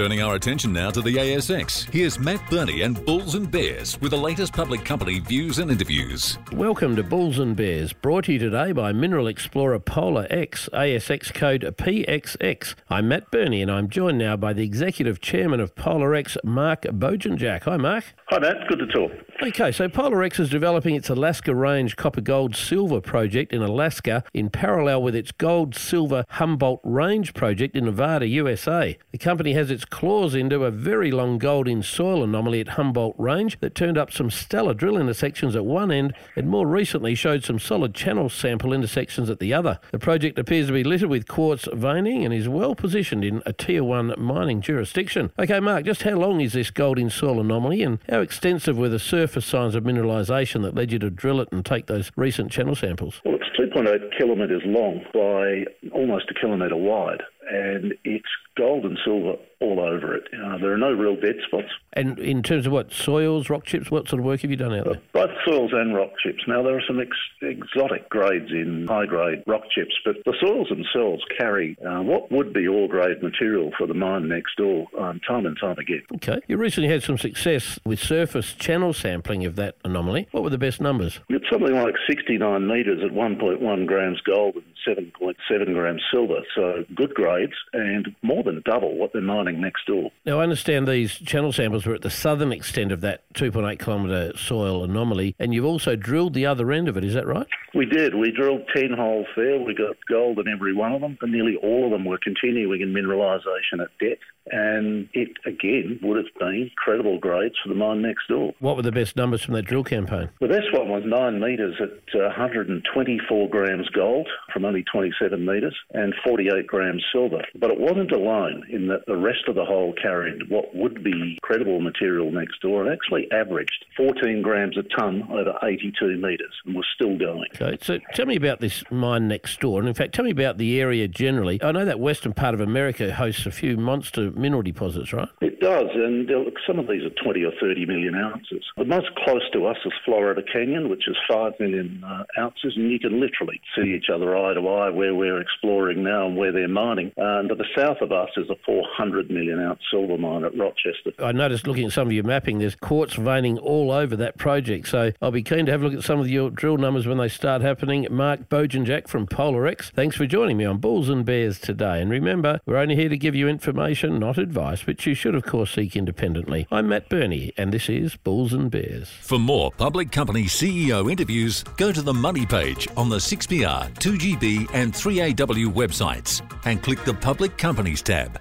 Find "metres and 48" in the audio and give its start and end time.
115.44-116.66